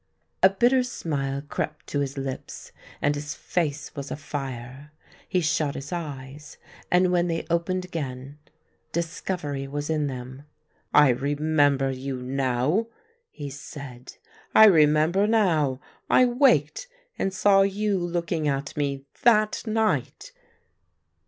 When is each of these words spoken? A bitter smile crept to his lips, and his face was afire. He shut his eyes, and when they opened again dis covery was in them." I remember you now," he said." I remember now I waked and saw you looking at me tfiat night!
A 0.41 0.49
bitter 0.49 0.81
smile 0.81 1.43
crept 1.47 1.85
to 1.85 1.99
his 1.99 2.17
lips, 2.17 2.71
and 3.03 3.13
his 3.13 3.35
face 3.35 3.95
was 3.95 4.09
afire. 4.09 4.91
He 5.29 5.41
shut 5.41 5.75
his 5.75 5.93
eyes, 5.93 6.57
and 6.89 7.11
when 7.11 7.27
they 7.27 7.45
opened 7.51 7.85
again 7.85 8.39
dis 8.93 9.21
covery 9.21 9.67
was 9.69 9.91
in 9.91 10.07
them." 10.07 10.45
I 10.91 11.09
remember 11.09 11.91
you 11.91 12.19
now," 12.19 12.87
he 13.29 13.51
said." 13.51 14.17
I 14.55 14.65
remember 14.65 15.27
now 15.27 15.79
I 16.09 16.25
waked 16.25 16.87
and 17.19 17.31
saw 17.31 17.61
you 17.61 17.99
looking 17.99 18.47
at 18.47 18.75
me 18.75 19.05
tfiat 19.23 19.67
night! 19.67 20.31